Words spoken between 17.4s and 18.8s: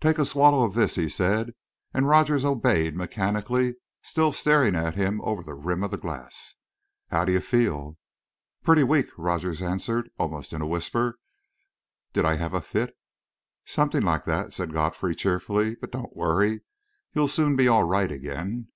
be all right again."